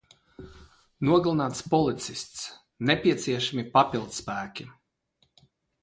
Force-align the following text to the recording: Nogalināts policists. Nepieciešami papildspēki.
Nogalināts 1.09 1.61
policists. 1.75 2.41
Nepieciešami 2.91 3.69
papildspēki. 3.79 4.71